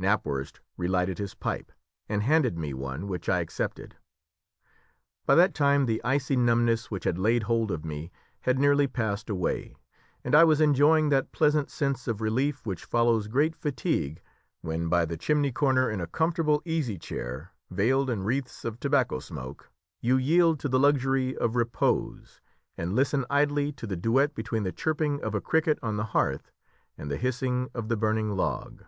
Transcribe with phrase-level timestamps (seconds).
[0.00, 1.70] Knapwurst relighted his pipe,
[2.08, 3.94] and handed me one, which I accepted.
[5.26, 8.10] By that time the icy numbness which had laid hold of me
[8.40, 9.76] had nearly passed away,
[10.24, 14.20] and I was enjoying that pleasant sense of relief which follows great fatigue
[14.60, 19.20] when by the chimney corner in a comfortable easy chair, veiled in wreaths of tobacco
[19.20, 22.40] smoke, you yield to the luxury of repose,
[22.76, 26.50] and listen idly to the duet between the chirping of a cricket on the hearth
[26.98, 28.82] and the hissing of the burning log.